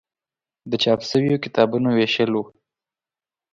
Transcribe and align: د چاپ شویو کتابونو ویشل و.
د 0.69 0.71
چاپ 0.83 0.99
شویو 1.09 1.41
کتابونو 1.45 1.89
ویشل 1.93 2.31
و. 2.35 2.43